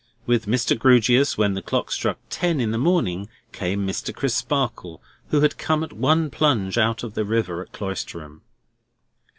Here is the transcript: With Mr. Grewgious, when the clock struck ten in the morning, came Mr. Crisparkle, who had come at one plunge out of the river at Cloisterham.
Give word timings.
With 0.25 0.47
Mr. 0.47 0.75
Grewgious, 0.75 1.37
when 1.37 1.53
the 1.53 1.61
clock 1.61 1.91
struck 1.91 2.17
ten 2.31 2.59
in 2.59 2.71
the 2.71 2.79
morning, 2.79 3.29
came 3.51 3.85
Mr. 3.85 4.11
Crisparkle, 4.11 4.99
who 5.29 5.41
had 5.41 5.59
come 5.59 5.83
at 5.83 5.93
one 5.93 6.31
plunge 6.31 6.75
out 6.75 7.03
of 7.03 7.13
the 7.13 7.23
river 7.23 7.61
at 7.61 7.71
Cloisterham. 7.71 8.41